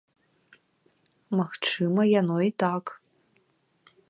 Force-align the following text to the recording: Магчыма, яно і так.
Магчыма, 1.39 2.01
яно 2.19 2.37
і 2.49 2.51
так. 2.65 2.85